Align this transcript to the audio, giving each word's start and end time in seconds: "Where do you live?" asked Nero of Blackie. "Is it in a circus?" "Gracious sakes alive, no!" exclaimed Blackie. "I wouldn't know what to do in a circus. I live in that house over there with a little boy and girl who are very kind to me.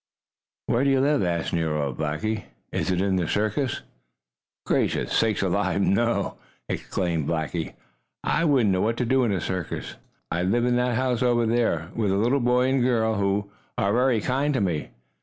"Where 0.65 0.83
do 0.83 0.89
you 0.89 0.99
live?" 0.99 1.21
asked 1.21 1.53
Nero 1.53 1.91
of 1.91 1.97
Blackie. 1.97 2.45
"Is 2.71 2.89
it 2.89 3.01
in 3.01 3.19
a 3.19 3.27
circus?" 3.27 3.81
"Gracious 4.65 5.13
sakes 5.15 5.43
alive, 5.43 5.79
no!" 5.83 6.37
exclaimed 6.67 7.27
Blackie. 7.27 7.73
"I 8.23 8.43
wouldn't 8.45 8.71
know 8.71 8.81
what 8.81 8.97
to 8.97 9.05
do 9.05 9.23
in 9.25 9.31
a 9.31 9.39
circus. 9.39 9.97
I 10.31 10.41
live 10.41 10.65
in 10.65 10.75
that 10.77 10.95
house 10.95 11.21
over 11.21 11.45
there 11.45 11.89
with 11.93 12.09
a 12.11 12.15
little 12.17 12.39
boy 12.39 12.67
and 12.69 12.81
girl 12.81 13.13
who 13.13 13.51
are 13.77 13.93
very 13.93 14.21
kind 14.21 14.55
to 14.55 14.61
me. 14.61 14.89